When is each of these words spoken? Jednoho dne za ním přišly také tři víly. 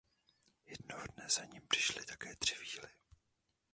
Jednoho 0.65 1.07
dne 1.07 1.29
za 1.29 1.45
ním 1.45 1.61
přišly 1.67 2.05
také 2.05 2.35
tři 2.35 2.55
víly. 2.55 2.87